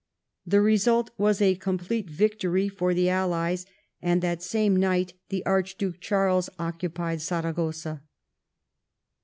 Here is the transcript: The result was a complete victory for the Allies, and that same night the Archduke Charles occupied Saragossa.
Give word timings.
The 0.47 0.61
result 0.61 1.11
was 1.19 1.43
a 1.43 1.53
complete 1.53 2.09
victory 2.09 2.67
for 2.67 2.95
the 2.95 3.07
Allies, 3.07 3.67
and 4.01 4.19
that 4.23 4.41
same 4.41 4.75
night 4.75 5.13
the 5.29 5.45
Archduke 5.45 5.99
Charles 6.01 6.49
occupied 6.57 7.21
Saragossa. 7.21 8.01